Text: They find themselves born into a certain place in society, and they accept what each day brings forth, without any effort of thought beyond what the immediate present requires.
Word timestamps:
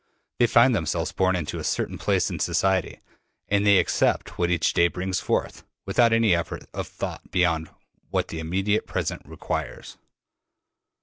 They 0.39 0.47
find 0.47 0.73
themselves 0.75 1.11
born 1.11 1.35
into 1.35 1.59
a 1.59 1.63
certain 1.63 1.99
place 1.99 2.31
in 2.31 2.39
society, 2.39 3.01
and 3.47 3.67
they 3.67 3.77
accept 3.77 4.39
what 4.39 4.49
each 4.49 4.73
day 4.73 4.87
brings 4.87 5.19
forth, 5.19 5.63
without 5.85 6.11
any 6.11 6.33
effort 6.33 6.63
of 6.73 6.87
thought 6.87 7.29
beyond 7.29 7.69
what 8.09 8.29
the 8.29 8.39
immediate 8.39 8.87
present 8.87 9.21
requires. 9.25 9.99